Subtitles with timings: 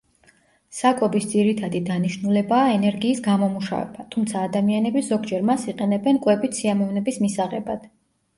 [0.75, 7.89] საკვების ძირითადი დანიშნულებაა ენერგიის გამომუშავება, თუმცა ადამიანები ზოგჯერ მას იყენებენ კვებით სიამოვნების მისაღებად.